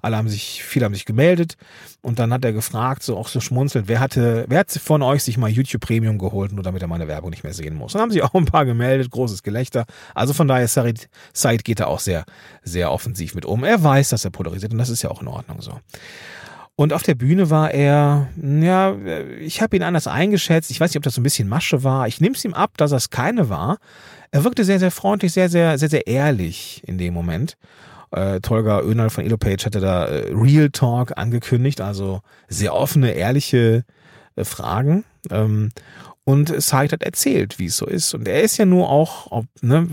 Alle 0.04 0.16
haben 0.16 0.28
sich, 0.28 0.62
viele 0.62 0.84
haben 0.84 0.94
sich 0.94 1.06
gemeldet 1.06 1.56
und 2.02 2.18
dann 2.18 2.32
hat 2.32 2.44
er 2.44 2.52
gefragt, 2.52 3.02
so 3.02 3.16
auch 3.16 3.28
so 3.28 3.40
schmunzelt, 3.40 3.88
wer 3.88 4.00
hatte, 4.00 4.44
wer 4.48 4.60
hat 4.60 4.70
von 4.70 5.02
euch 5.02 5.22
sich 5.22 5.38
mal 5.38 5.48
YouTube 5.48 5.80
Premium 5.80 6.18
geholt, 6.18 6.52
nur 6.52 6.62
damit 6.62 6.82
er 6.82 6.88
meine 6.88 7.08
Werbung 7.08 7.30
nicht 7.30 7.42
mehr 7.42 7.54
sehen 7.54 7.74
muss? 7.74 7.94
Dann 7.94 8.02
haben 8.02 8.10
sich 8.10 8.22
auch 8.22 8.34
ein 8.34 8.44
paar 8.44 8.66
gemeldet, 8.66 9.10
großes 9.10 9.42
Gelächter. 9.42 9.86
Also 10.14 10.34
von 10.34 10.46
daher, 10.46 10.68
Said 10.68 11.64
geht 11.64 11.80
da 11.80 11.86
auch 11.86 12.00
sehr, 12.00 12.24
sehr 12.62 12.92
offensiv 12.92 13.34
mit 13.34 13.46
um. 13.46 13.64
Er 13.64 13.82
weiß, 13.82 14.10
dass 14.10 14.24
er 14.24 14.30
polarisiert 14.30 14.72
und 14.72 14.78
das 14.78 14.90
ist 14.90 15.02
ja 15.02 15.10
auch 15.10 15.22
in 15.22 15.28
Ordnung 15.28 15.62
so. 15.62 15.80
Und 16.76 16.92
auf 16.92 17.02
der 17.04 17.14
Bühne 17.14 17.50
war 17.50 17.70
er, 17.70 18.28
ja, 18.36 18.96
ich 19.40 19.62
habe 19.62 19.76
ihn 19.76 19.84
anders 19.84 20.06
eingeschätzt. 20.08 20.70
Ich 20.70 20.80
weiß 20.80 20.90
nicht, 20.90 20.96
ob 20.96 21.04
das 21.04 21.14
so 21.14 21.20
ein 21.20 21.24
bisschen 21.24 21.48
Masche 21.48 21.84
war. 21.84 22.08
Ich 22.08 22.20
nehme 22.20 22.34
es 22.34 22.44
ihm 22.44 22.52
ab, 22.52 22.72
dass 22.76 22.90
das 22.90 23.10
keine 23.10 23.48
war. 23.48 23.78
Er 24.32 24.42
wirkte 24.42 24.64
sehr, 24.64 24.80
sehr 24.80 24.90
freundlich, 24.90 25.32
sehr, 25.32 25.48
sehr, 25.48 25.78
sehr, 25.78 25.88
sehr 25.88 26.08
ehrlich 26.08 26.82
in 26.84 26.98
dem 26.98 27.14
Moment. 27.14 27.56
Äh, 28.14 28.40
Tolga 28.40 28.80
Önal 28.80 29.10
von 29.10 29.24
Elopage 29.24 29.64
hatte 29.66 29.80
da 29.80 30.06
äh, 30.06 30.32
Real 30.32 30.70
Talk 30.70 31.18
angekündigt, 31.18 31.80
also 31.80 32.20
sehr 32.48 32.74
offene, 32.74 33.12
ehrliche 33.12 33.84
äh, 34.36 34.44
Fragen. 34.44 35.04
Ähm, 35.30 35.70
und 36.22 36.48
Said 36.62 36.92
hat 36.92 37.02
erzählt, 37.02 37.58
wie 37.58 37.66
es 37.66 37.76
so 37.76 37.86
ist. 37.86 38.14
Und 38.14 38.28
er 38.28 38.42
ist 38.42 38.56
ja 38.56 38.64
nur 38.64 38.88
auch, 38.88 39.30
ob, 39.30 39.46
ne, 39.60 39.88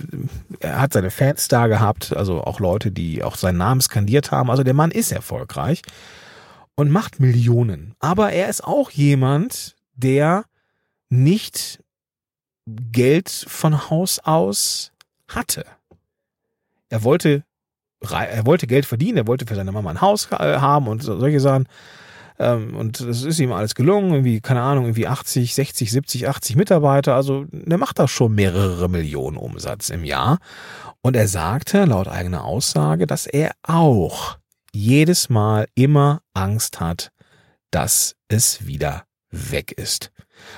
er 0.59 0.79
hat 0.79 0.93
seine 0.93 1.11
Fans 1.11 1.49
da 1.49 1.67
gehabt, 1.67 2.15
also 2.15 2.41
auch 2.43 2.59
Leute, 2.59 2.91
die 2.91 3.23
auch 3.23 3.35
seinen 3.35 3.57
Namen 3.57 3.81
skandiert 3.81 4.31
haben. 4.31 4.49
Also 4.49 4.63
der 4.63 4.73
Mann 4.73 4.91
ist 4.91 5.11
erfolgreich 5.11 5.81
und 6.75 6.89
macht 6.89 7.19
Millionen. 7.19 7.95
Aber 7.99 8.31
er 8.31 8.49
ist 8.49 8.63
auch 8.63 8.91
jemand, 8.91 9.75
der 9.93 10.45
nicht 11.09 11.83
Geld 12.65 13.29
von 13.29 13.89
Haus 13.89 14.19
aus 14.19 14.91
hatte. 15.27 15.65
er 16.89 17.03
wollte, 17.03 17.43
er 18.09 18.45
wollte 18.45 18.67
Geld 18.67 18.85
verdienen, 18.85 19.17
er 19.17 19.27
wollte 19.27 19.45
für 19.45 19.55
seine 19.55 19.71
Mama 19.71 19.91
ein 19.91 20.01
Haus 20.01 20.29
äh, 20.31 20.57
haben 20.57 20.87
und 20.87 21.03
solche 21.03 21.39
Sachen. 21.39 21.67
Ähm, 22.39 22.75
und 22.75 22.99
das 22.99 23.23
ist 23.23 23.39
ihm 23.39 23.51
alles 23.51 23.75
gelungen, 23.75 24.11
irgendwie, 24.11 24.41
keine 24.41 24.61
Ahnung, 24.61 24.85
irgendwie 24.85 25.07
80, 25.07 25.53
60, 25.53 25.91
70, 25.91 26.27
80 26.27 26.55
Mitarbeiter. 26.55 27.15
Also 27.15 27.45
der 27.51 27.77
macht 27.77 27.99
da 27.99 28.07
schon 28.07 28.33
mehrere 28.33 28.89
Millionen 28.89 29.37
Umsatz 29.37 29.89
im 29.89 30.03
Jahr. 30.03 30.39
Und 31.01 31.15
er 31.15 31.27
sagte, 31.27 31.85
laut 31.85 32.07
eigener 32.07 32.43
Aussage, 32.43 33.05
dass 33.05 33.27
er 33.27 33.51
auch 33.63 34.37
jedes 34.73 35.29
Mal 35.29 35.67
immer 35.75 36.21
Angst 36.33 36.79
hat, 36.79 37.11
dass 37.71 38.15
es 38.27 38.65
wieder 38.65 39.03
weg 39.29 39.71
ist. 39.71 40.11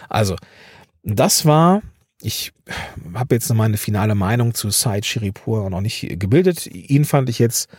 Also, 0.10 0.36
das 1.04 1.46
war, 1.46 1.82
ich 2.26 2.54
habe 3.14 3.36
jetzt 3.36 3.50
noch 3.50 3.58
meine 3.58 3.78
finale 3.78 4.16
Meinung 4.16 4.54
zu 4.54 4.70
Said 4.70 5.06
Shiripur 5.06 5.70
noch 5.70 5.82
nicht 5.82 6.08
gebildet. 6.20 6.66
Ihn 6.68 7.04
fand 7.04 7.30
ich 7.30 7.38
jetzt 7.38 7.70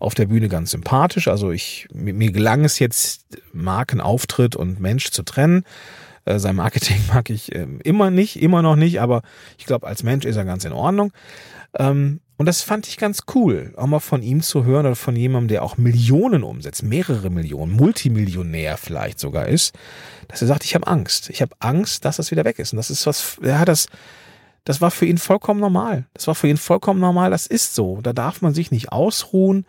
auf 0.00 0.14
der 0.14 0.26
Bühne 0.26 0.48
ganz 0.48 0.72
sympathisch. 0.72 1.28
Also 1.28 1.52
ich, 1.52 1.86
mir 1.92 2.32
gelang 2.32 2.64
es 2.64 2.80
jetzt, 2.80 3.24
Markenauftritt 3.52 4.56
und 4.56 4.80
Mensch 4.80 5.10
zu 5.10 5.22
trennen. 5.22 5.64
Äh, 6.24 6.40
sein 6.40 6.56
Marketing 6.56 6.98
mag 7.14 7.30
ich 7.30 7.54
äh, 7.54 7.66
immer 7.84 8.10
nicht, 8.10 8.42
immer 8.42 8.60
noch 8.60 8.74
nicht, 8.74 9.00
aber 9.00 9.22
ich 9.56 9.66
glaube, 9.66 9.86
als 9.86 10.02
Mensch 10.02 10.24
ist 10.24 10.36
er 10.36 10.44
ganz 10.44 10.64
in 10.64 10.72
Ordnung. 10.72 11.12
Ähm, 11.78 12.20
und 12.42 12.46
das 12.46 12.62
fand 12.62 12.88
ich 12.88 12.96
ganz 12.96 13.20
cool, 13.36 13.72
auch 13.76 13.86
mal 13.86 14.00
von 14.00 14.20
ihm 14.20 14.42
zu 14.42 14.64
hören 14.64 14.84
oder 14.84 14.96
von 14.96 15.14
jemandem, 15.14 15.46
der 15.46 15.62
auch 15.62 15.76
Millionen 15.76 16.42
umsetzt, 16.42 16.82
mehrere 16.82 17.30
Millionen, 17.30 17.70
Multimillionär 17.70 18.78
vielleicht 18.78 19.20
sogar 19.20 19.46
ist, 19.46 19.78
dass 20.26 20.42
er 20.42 20.48
sagt, 20.48 20.64
ich 20.64 20.74
habe 20.74 20.88
Angst. 20.88 21.30
Ich 21.30 21.40
habe 21.40 21.54
Angst, 21.60 22.04
dass 22.04 22.16
das 22.16 22.32
wieder 22.32 22.44
weg 22.44 22.58
ist. 22.58 22.72
Und 22.72 22.78
das 22.78 22.90
ist 22.90 23.06
was, 23.06 23.36
hat 23.46 23.68
das, 23.68 23.86
das 24.64 24.80
war 24.80 24.90
für 24.90 25.06
ihn 25.06 25.18
vollkommen 25.18 25.60
normal. 25.60 26.08
Das 26.14 26.26
war 26.26 26.34
für 26.34 26.48
ihn 26.48 26.56
vollkommen 26.56 26.98
normal. 26.98 27.30
Das 27.30 27.46
ist 27.46 27.76
so. 27.76 28.00
Da 28.00 28.12
darf 28.12 28.42
man 28.42 28.54
sich 28.54 28.72
nicht 28.72 28.90
ausruhen. 28.90 29.64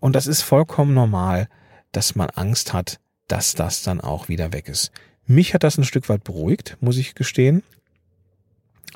Und 0.00 0.16
das 0.16 0.26
ist 0.26 0.42
vollkommen 0.42 0.94
normal, 0.94 1.48
dass 1.92 2.16
man 2.16 2.30
Angst 2.30 2.72
hat, 2.72 2.98
dass 3.28 3.54
das 3.54 3.84
dann 3.84 4.00
auch 4.00 4.28
wieder 4.28 4.52
weg 4.52 4.68
ist. 4.68 4.90
Mich 5.28 5.54
hat 5.54 5.62
das 5.62 5.78
ein 5.78 5.84
Stück 5.84 6.08
weit 6.08 6.24
beruhigt, 6.24 6.78
muss 6.80 6.96
ich 6.96 7.14
gestehen. 7.14 7.62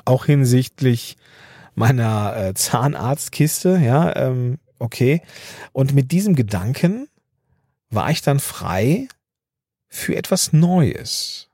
Auch 0.03 0.25
hinsichtlich 0.25 1.15
meiner 1.75 2.35
äh, 2.35 2.53
Zahnarztkiste, 2.53 3.77
ja, 3.83 4.15
ähm, 4.15 4.59
okay. 4.79 5.21
Und 5.71 5.93
mit 5.93 6.11
diesem 6.11 6.35
Gedanken 6.35 7.07
war 7.89 8.09
ich 8.09 8.21
dann 8.21 8.39
frei 8.39 9.07
für 9.87 10.15
etwas 10.15 10.53
Neues. 10.53 11.49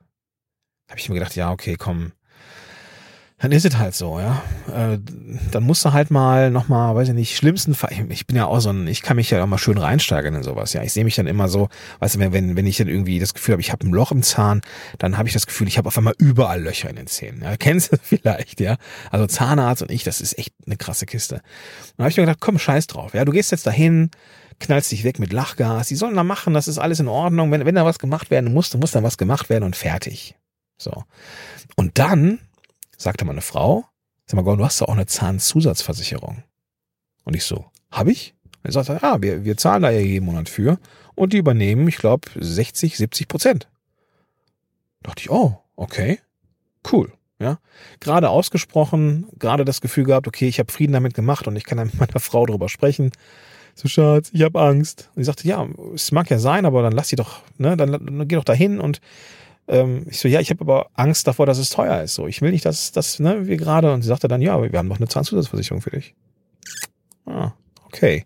Habe 0.89 0.99
ich 0.99 1.09
mir 1.09 1.15
gedacht, 1.15 1.35
ja, 1.35 1.51
okay, 1.51 1.75
komm, 1.77 2.13
dann 3.39 3.53
ist 3.53 3.65
es 3.65 3.77
halt 3.77 3.96
so, 3.96 4.19
ja. 4.19 4.43
Äh, 4.67 5.00
dann 5.51 5.63
musst 5.63 5.86
du 5.86 5.93
halt 5.93 6.12
mal 6.12 6.51
nochmal, 6.51 6.93
weiß 6.96 7.08
ich 7.10 7.13
nicht, 7.13 7.38
schlimmsten 7.38 7.74
Fall, 7.74 7.91
ich 8.10 8.27
bin 8.27 8.36
ja 8.36 8.46
auch 8.46 8.60
so 8.60 8.69
ein, 8.69 8.86
ich 8.88 9.01
kann 9.01 9.15
mich 9.15 9.29
ja 9.29 9.41
auch 9.41 9.48
mal 9.48 9.58
schön 9.58 9.77
reinsteigern 9.77 10.36
in 10.36 10.43
sowas, 10.43 10.74
ja. 10.74 10.84
Ich 10.84 10.91
sehe 10.91 11.05
mich 11.05 11.15
dann 11.15 11.25
immer 11.25 11.48
so, 11.48 11.69
weißt 12.00 12.15
du, 12.15 12.19
wenn, 12.19 12.58
wenn 12.58 12.67
ich 12.67 12.77
dann 12.77 12.89
irgendwie 12.89 13.17
das 13.17 13.34
Gefühl 13.34 13.53
habe, 13.53 13.62
ich 13.62 13.72
habe 13.72 13.88
ein 13.88 13.93
Loch 13.93 14.12
im 14.12 14.24
Zahn, 14.24 14.60
dann 14.98 15.17
habe 15.17 15.29
ich 15.29 15.34
das 15.34 15.48
Gefühl, 15.48 15.69
ich 15.69 15.77
habe 15.77 15.88
auf 15.88 15.98
einmal 15.98 16.15
überall 16.17 16.62
Löcher 16.62 16.89
in 16.89 16.98
den 16.98 17.08
Zähnen. 17.08 17.41
Ja. 17.41 17.55
Kennst 17.60 17.93
du 17.93 17.98
vielleicht, 18.01 18.60
ja? 18.60 18.75
Also 19.10 19.25
Zahnarzt 19.25 19.81
und 19.81 19.91
ich, 19.91 20.03
das 20.03 20.19
ist 20.19 20.38
echt 20.38 20.53
eine 20.65 20.75
krasse 20.75 21.05
Kiste. 21.05 21.36
Und 21.36 21.43
dann 21.98 22.03
habe 22.03 22.12
ich 22.12 22.17
mir 22.17 22.24
gedacht, 22.24 22.41
komm, 22.41 22.60
scheiß 22.60 22.88
drauf, 22.88 23.13
ja. 23.13 23.24
Du 23.24 23.31
gehst 23.31 23.51
jetzt 23.51 23.65
dahin, 23.65 24.12
knallst 24.60 24.91
dich 24.91 25.05
weg 25.05 25.17
mit 25.17 25.31
Lachgas, 25.31 25.88
die 25.88 25.96
sollen 25.96 26.15
da 26.15 26.25
machen, 26.25 26.53
das 26.53 26.67
ist 26.67 26.77
alles 26.77 27.00
in 27.00 27.08
Ordnung. 27.08 27.51
Wenn, 27.51 27.65
wenn 27.65 27.75
da 27.75 27.86
was 27.86 28.00
gemacht 28.00 28.31
werden 28.31 28.53
muss, 28.53 28.69
dann 28.69 28.81
muss 28.81 28.91
da 28.91 29.01
was 29.01 29.17
gemacht 29.17 29.50
werden 29.50 29.63
und 29.63 29.77
fertig. 29.77 30.36
So. 30.77 31.03
Und 31.77 31.98
dann 32.00 32.39
sagte 33.00 33.25
meine 33.25 33.41
Frau, 33.41 33.86
sag 34.25 34.36
mal, 34.36 34.44
Gordon, 34.44 34.60
du 34.60 34.65
hast 34.65 34.82
doch 34.82 34.89
auch 34.89 34.94
eine 34.94 35.08
Zahnzusatzversicherung. 35.08 36.44
Und 37.24 37.36
ich 37.36 37.46
so, 37.46 37.65
hab 37.89 38.08
ich? 38.08 38.36
Und 38.58 38.65
er 38.65 38.72
sagte, 38.72 39.00
ja, 39.01 39.22
wir, 39.22 39.46
wir 39.46 39.58
zahlen 39.58 39.82
da 39.82 39.89
ja 39.89 40.00
jeden 40.00 40.25
Monat 40.25 40.50
für 40.50 40.77
und 41.15 41.34
die 41.34 41.38
übernehmen, 41.38 41.88
ich 41.88 41.98
glaube, 41.98 42.29
60, 42.36 42.98
70 42.98 43.27
Prozent. 43.27 43.68
Dachte 45.01 45.22
ich, 45.22 45.32
oh, 45.32 45.58
okay, 45.75 46.20
cool. 46.91 47.12
Ja, 47.41 47.58
gerade 48.01 48.29
ausgesprochen, 48.29 49.27
gerade 49.39 49.63
das 49.63 49.79
Gefühl 49.79 50.03
gehabt, 50.03 50.27
okay, 50.27 50.50
ich 50.50 50.60
habe 50.60 50.70
Frieden 50.70 50.91
damit 50.91 51.13
gemacht 51.13 51.48
und 51.48 51.56
ich 51.56 51.63
kann 51.63 51.77
dann 51.77 51.88
mit 51.88 51.98
meiner 51.98 52.20
Frau 52.20 52.46
darüber 52.46 52.68
sprechen. 52.68 53.12
So, 53.75 53.88
Schatz, 53.88 54.29
ich 54.34 54.41
habe 54.41 54.60
Angst. 54.60 55.10
Und 55.15 55.22
ich 55.22 55.25
sagte, 55.25 55.48
ja, 55.48 55.65
es 55.96 56.12
mag 56.12 56.29
ja 56.29 56.38
sein, 56.38 56.65
aber 56.65 56.84
dann 56.84 56.91
lass 56.91 57.08
sie 57.08 57.15
doch, 57.15 57.44
ne, 57.58 57.77
dann, 57.77 57.94
dann 57.94 58.27
geh 58.27 58.36
doch 58.36 58.44
dahin 58.44 58.82
und 58.82 59.00
ähm, 59.69 60.05
ich 60.09 60.19
so, 60.19 60.27
ja, 60.27 60.39
ich 60.39 60.49
habe 60.49 60.61
aber 60.61 60.89
Angst 60.95 61.27
davor, 61.27 61.45
dass 61.45 61.59
es 61.59 61.69
teuer 61.69 62.01
ist. 62.01 62.15
So, 62.15 62.27
ich 62.27 62.41
will 62.41 62.51
nicht, 62.51 62.65
dass 62.65 62.91
das, 62.91 63.19
ne, 63.19 63.47
wir 63.47 63.55
gerade. 63.55 63.93
Und 63.93 64.01
sie 64.01 64.07
sagte 64.07 64.27
dann, 64.27 64.41
ja, 64.41 64.55
aber 64.55 64.71
wir 64.71 64.79
haben 64.79 64.88
noch 64.88 64.97
eine 64.97 65.07
Zahnzusatzversicherung 65.07 65.81
für 65.81 65.91
dich. 65.91 66.15
Ah, 67.25 67.51
okay. 67.85 68.25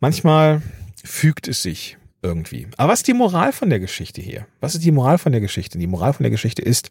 Manchmal 0.00 0.62
fügt 1.02 1.48
es 1.48 1.62
sich 1.62 1.98
irgendwie. 2.22 2.68
Aber 2.76 2.92
was 2.92 3.00
ist 3.00 3.08
die 3.08 3.14
Moral 3.14 3.52
von 3.52 3.68
der 3.68 3.80
Geschichte 3.80 4.22
hier? 4.22 4.46
Was 4.60 4.74
ist 4.74 4.84
die 4.84 4.92
Moral 4.92 5.18
von 5.18 5.32
der 5.32 5.40
Geschichte? 5.40 5.78
Die 5.78 5.88
Moral 5.88 6.12
von 6.12 6.22
der 6.22 6.30
Geschichte 6.30 6.62
ist, 6.62 6.90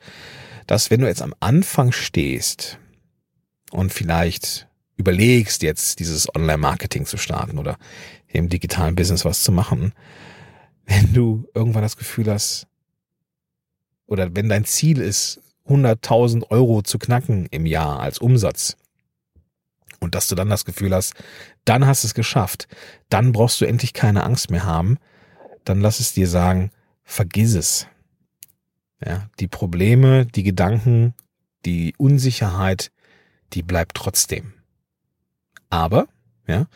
dass 0.67 0.91
wenn 0.91 0.99
du 0.99 1.07
jetzt 1.07 1.21
am 1.21 1.33
Anfang 1.39 1.93
stehst 1.93 2.77
und 3.71 3.93
vielleicht 3.93 4.67
überlegst, 4.97 5.63
jetzt 5.63 5.99
dieses 5.99 6.33
Online-Marketing 6.35 7.05
zu 7.05 7.17
starten 7.17 7.57
oder 7.57 7.77
im 8.27 8.49
digitalen 8.49 8.95
Business 8.95 9.23
was 9.23 9.41
zu 9.41 9.53
machen, 9.53 9.93
wenn 10.85 11.13
du 11.13 11.47
irgendwann 11.53 11.81
das 11.81 11.97
Gefühl 11.97 12.29
hast, 12.29 12.67
oder 14.11 14.35
wenn 14.35 14.49
dein 14.49 14.65
Ziel 14.65 14.99
ist, 14.99 15.41
100.000 15.69 16.51
Euro 16.51 16.81
zu 16.81 16.99
knacken 16.99 17.45
im 17.45 17.65
Jahr 17.65 18.01
als 18.01 18.19
Umsatz 18.19 18.75
und 20.01 20.15
dass 20.15 20.27
du 20.27 20.35
dann 20.35 20.49
das 20.49 20.65
Gefühl 20.65 20.93
hast, 20.93 21.13
dann 21.63 21.85
hast 21.85 22.03
du 22.03 22.07
es 22.07 22.13
geschafft, 22.13 22.67
dann 23.07 23.31
brauchst 23.31 23.61
du 23.61 23.65
endlich 23.65 23.93
keine 23.93 24.23
Angst 24.23 24.51
mehr 24.51 24.65
haben, 24.65 24.97
dann 25.63 25.79
lass 25.79 26.01
es 26.01 26.11
dir 26.11 26.27
sagen, 26.27 26.71
vergiss 27.03 27.55
es. 27.55 27.87
Ja, 29.03 29.29
die 29.39 29.47
Probleme, 29.47 30.25
die 30.25 30.43
Gedanken, 30.43 31.13
die 31.65 31.95
Unsicherheit, 31.97 32.91
die 33.53 33.63
bleibt 33.63 33.95
trotzdem. 33.95 34.53
Aber, 35.69 36.07
ja, 36.47 36.67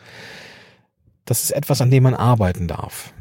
das 1.26 1.42
ist 1.42 1.50
etwas, 1.50 1.82
an 1.82 1.90
dem 1.90 2.04
man 2.04 2.14
arbeiten 2.14 2.66
darf. 2.66 3.12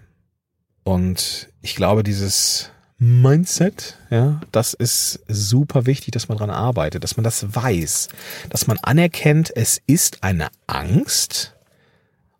Und 0.83 1.49
ich 1.61 1.75
glaube, 1.75 2.03
dieses 2.03 2.71
Mindset, 2.97 3.97
ja, 4.09 4.39
das 4.51 4.73
ist 4.73 5.19
super 5.27 5.85
wichtig, 5.85 6.13
dass 6.13 6.29
man 6.29 6.37
dran 6.37 6.49
arbeitet, 6.49 7.03
dass 7.03 7.17
man 7.17 7.25
das 7.25 7.53
weiß, 7.53 8.07
dass 8.49 8.67
man 8.67 8.77
anerkennt, 8.79 9.51
es 9.55 9.81
ist 9.85 10.23
eine 10.23 10.47
Angst 10.65 11.55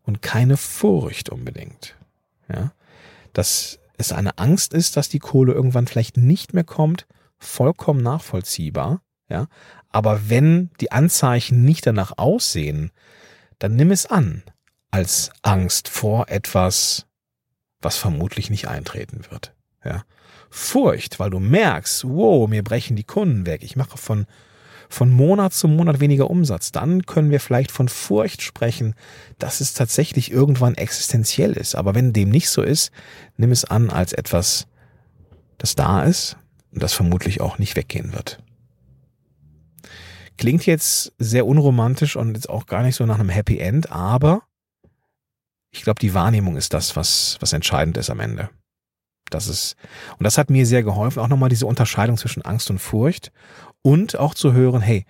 und 0.04 0.22
keine 0.22 0.56
Furcht 0.56 1.30
unbedingt, 1.30 1.96
ja, 2.48 2.72
dass 3.34 3.80
es 3.98 4.14
eine 4.14 4.38
Angst 4.38 4.74
ist, 4.74 4.96
dass 4.96 5.10
die 5.10 5.20
Kohle 5.20 5.52
irgendwann 5.52 5.88
vielleicht 5.88 6.16
nicht 6.16 6.54
mehr 6.54 6.64
kommt, 6.64 7.06
vollkommen 7.38 8.02
nachvollziehbar, 8.02 9.02
ja, 9.28 9.48
aber 9.90 10.30
wenn 10.30 10.70
die 10.80 10.92
Anzeichen 10.94 11.66
nicht 11.66 11.86
danach 11.86 12.14
aussehen, 12.18 12.92
dann 13.60 13.76
nimm 13.76 13.92
es 13.92 14.06
an 14.06 14.44
als 14.90 15.32
Angst 15.42 15.90
vor 15.90 16.30
etwas, 16.30 17.08
was 17.82 17.98
vermutlich 17.98 18.50
nicht 18.50 18.70
eintreten 18.70 19.26
wird, 19.30 19.54
ja. 19.84 20.06
Furcht, 20.56 21.20
weil 21.20 21.32
du 21.32 21.42
merkst, 21.42 22.06
wow, 22.08 22.48
mir 22.48 22.64
brechen 22.64 22.96
die 22.96 23.04
Kunden 23.04 23.46
weg. 23.46 23.62
Ich 23.62 23.76
mache 23.76 23.98
von, 23.98 24.26
von 24.88 25.10
Monat 25.10 25.54
zu 25.54 25.68
Monat 25.68 26.00
weniger 26.00 26.30
Umsatz. 26.30 26.72
Dann 26.72 27.06
können 27.06 27.30
wir 27.30 27.42
vielleicht 27.42 27.72
von 27.72 27.90
Furcht 27.90 28.42
sprechen, 28.42 28.96
dass 29.38 29.60
es 29.60 29.74
tatsächlich 29.74 30.32
irgendwann 30.32 30.76
existenziell 30.76 31.52
ist. 31.52 31.76
Aber 31.76 31.94
wenn 31.94 32.14
dem 32.14 32.30
nicht 32.30 32.50
so 32.50 32.62
ist, 32.62 32.92
nimm 33.36 33.52
es 33.52 33.66
an 33.66 33.90
als 33.90 34.14
etwas, 34.14 34.68
das 35.58 35.76
da 35.76 36.06
ist 36.06 36.38
und 36.72 36.82
das 36.82 36.94
vermutlich 36.94 37.42
auch 37.42 37.60
nicht 37.60 37.76
weggehen 37.76 38.14
wird. 38.14 38.42
Klingt 40.38 40.66
jetzt 40.66 41.12
sehr 41.18 41.46
unromantisch 41.46 42.16
und 42.16 42.36
jetzt 42.36 42.50
auch 42.50 42.66
gar 42.66 42.82
nicht 42.82 42.96
so 42.96 43.06
nach 43.06 43.20
einem 43.20 43.30
Happy 43.30 43.60
End, 43.60 43.92
aber 43.92 44.44
ich 45.70 45.84
glaube, 45.84 46.00
die 46.00 46.14
Wahrnehmung 46.14 46.56
ist 46.56 46.74
das, 46.74 46.96
was, 46.96 47.36
was 47.42 47.52
entscheidend 47.52 47.98
ist 47.98 48.10
am 48.10 48.22
Ende. 48.22 48.50
Das 49.30 49.48
ist, 49.48 49.76
und 50.18 50.24
das 50.24 50.38
hat 50.38 50.50
mir 50.50 50.66
sehr 50.66 50.84
geholfen, 50.84 51.20
auch 51.20 51.28
nochmal 51.28 51.50
diese 51.50 51.66
Unterscheidung 51.66 52.18
zwischen 52.18 52.44
Angst 52.44 52.70
und 52.70 52.80
Furcht 52.80 53.32
und 53.82 54.18
auch 54.18 54.34
zu 54.34 54.54
hören, 54.54 54.82
hey, 54.82 55.06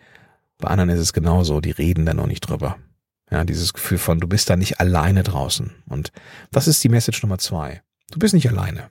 bei 0.58 0.70
anderen 0.70 0.90
ist 0.90 1.00
es 1.00 1.14
genauso, 1.14 1.62
die 1.62 1.72
reden 1.72 2.06
da 2.06 2.14
noch 2.14 2.28
nicht 2.28 2.42
drüber. 2.42 2.78
Ja, 3.30 3.44
dieses 3.44 3.74
Gefühl 3.74 3.98
von, 3.98 4.20
du 4.20 4.28
bist 4.28 4.50
da 4.50 4.56
nicht 4.56 4.80
alleine 4.80 5.24
draußen. 5.24 5.72
Und 5.88 6.12
das 6.52 6.68
ist 6.68 6.84
die 6.84 6.90
Message 6.90 7.22
Nummer 7.24 7.40
zwei. 7.40 7.82
Du 8.12 8.20
bist 8.20 8.34
nicht 8.34 8.48
alleine. 8.48 8.90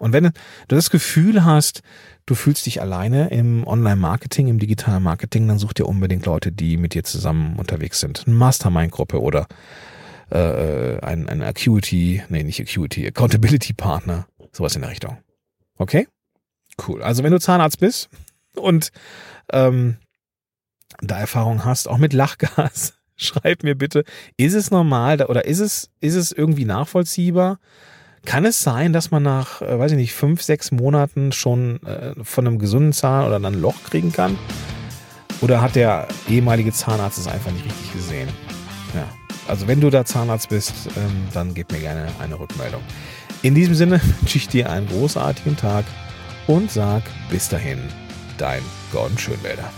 Und 0.00 0.12
wenn 0.12 0.24
du 0.24 0.32
das 0.68 0.90
Gefühl 0.90 1.44
hast, 1.44 1.82
du 2.26 2.34
fühlst 2.34 2.66
dich 2.66 2.80
alleine 2.80 3.28
im 3.28 3.66
Online-Marketing, 3.66 4.48
im 4.48 4.58
digitalen 4.58 5.02
Marketing, 5.02 5.46
dann 5.46 5.58
such 5.58 5.72
dir 5.72 5.86
unbedingt 5.86 6.26
Leute, 6.26 6.50
die 6.52 6.76
mit 6.76 6.94
dir 6.94 7.04
zusammen 7.04 7.56
unterwegs 7.56 8.00
sind. 8.00 8.24
Eine 8.26 8.34
Mastermind-Gruppe 8.34 9.20
oder 9.20 9.46
äh, 10.34 10.98
ein, 11.00 11.28
ein 11.28 11.42
Acuity, 11.42 12.22
nee, 12.28 12.42
nicht 12.42 12.60
Acuity, 12.60 13.06
Accountability 13.06 13.72
Partner, 13.72 14.26
sowas 14.52 14.74
in 14.74 14.82
der 14.82 14.90
Richtung. 14.90 15.18
Okay? 15.76 16.08
Cool. 16.86 17.02
Also 17.02 17.22
wenn 17.22 17.32
du 17.32 17.38
Zahnarzt 17.38 17.78
bist 17.78 18.08
und 18.56 18.90
ähm, 19.52 19.96
da 21.00 21.18
Erfahrung 21.18 21.64
hast, 21.64 21.88
auch 21.88 21.98
mit 21.98 22.12
Lachgas, 22.12 22.94
schreib 23.16 23.62
mir 23.62 23.76
bitte, 23.76 24.04
ist 24.36 24.54
es 24.54 24.70
normal 24.70 25.22
oder 25.22 25.44
ist 25.44 25.60
es, 25.60 25.90
ist 26.00 26.14
es 26.16 26.32
irgendwie 26.32 26.64
nachvollziehbar? 26.64 27.60
Kann 28.24 28.44
es 28.44 28.60
sein, 28.60 28.92
dass 28.92 29.10
man 29.10 29.22
nach, 29.22 29.62
äh, 29.62 29.78
weiß 29.78 29.92
ich 29.92 29.98
nicht, 29.98 30.14
fünf, 30.14 30.42
sechs 30.42 30.72
Monaten 30.72 31.30
schon 31.30 31.82
äh, 31.84 32.14
von 32.24 32.46
einem 32.46 32.58
gesunden 32.58 32.92
Zahn 32.92 33.26
oder 33.26 33.36
ein 33.36 33.60
Loch 33.60 33.84
kriegen 33.84 34.12
kann? 34.12 34.36
Oder 35.42 35.60
hat 35.60 35.76
der 35.76 36.08
ehemalige 36.28 36.72
Zahnarzt 36.72 37.18
es 37.18 37.28
einfach 37.28 37.52
nicht 37.52 37.66
richtig 37.66 37.92
gesehen? 37.92 38.28
Ja. 38.94 39.06
Also 39.46 39.66
wenn 39.66 39.80
du 39.80 39.90
da 39.90 40.04
Zahnarzt 40.04 40.48
bist, 40.48 40.72
ähm, 40.96 41.28
dann 41.32 41.54
gib 41.54 41.70
mir 41.72 41.80
gerne 41.80 42.08
eine 42.20 42.38
Rückmeldung. 42.38 42.82
In 43.42 43.54
diesem 43.54 43.74
Sinne 43.74 44.00
wünsche 44.20 44.38
ich 44.38 44.48
dir 44.48 44.70
einen 44.70 44.86
großartigen 44.86 45.56
Tag 45.56 45.84
und 46.46 46.70
sag 46.70 47.02
bis 47.30 47.48
dahin, 47.48 47.78
dein 48.38 48.62
Gordon 48.92 49.18
Schönwälder. 49.18 49.70